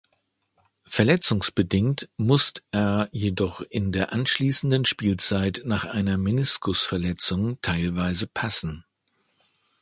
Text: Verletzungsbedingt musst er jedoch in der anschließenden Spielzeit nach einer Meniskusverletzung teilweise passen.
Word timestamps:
Verletzungsbedingt 0.87 2.09
musst 2.17 2.63
er 2.71 3.07
jedoch 3.11 3.61
in 3.61 3.91
der 3.91 4.11
anschließenden 4.13 4.85
Spielzeit 4.85 5.61
nach 5.63 5.85
einer 5.85 6.17
Meniskusverletzung 6.17 7.61
teilweise 7.61 8.25
passen. 8.25 8.83